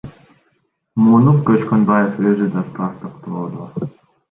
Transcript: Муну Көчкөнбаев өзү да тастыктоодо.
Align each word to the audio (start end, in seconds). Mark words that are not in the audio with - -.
Муну 1.03 1.35
Көчкөнбаев 1.51 2.19
өзү 2.33 2.49
да 2.57 2.65
тастыктоодо. 2.81 3.71